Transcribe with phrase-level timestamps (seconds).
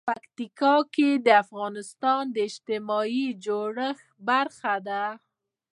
[0.09, 0.73] پکتیا
[1.25, 5.03] د افغانستان د اجتماعي جوړښت برخه ده.